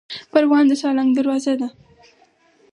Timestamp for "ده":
1.59-1.67